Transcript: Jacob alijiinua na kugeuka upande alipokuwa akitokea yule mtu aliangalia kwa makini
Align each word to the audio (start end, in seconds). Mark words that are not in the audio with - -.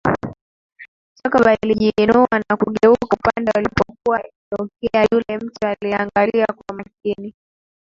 Jacob 1.19 1.47
alijiinua 1.47 2.27
na 2.49 2.57
kugeuka 2.57 3.15
upande 3.17 3.51
alipokuwa 3.51 4.19
akitokea 4.19 5.07
yule 5.11 5.37
mtu 5.37 5.67
aliangalia 5.67 6.47
kwa 6.47 6.75
makini 6.75 7.33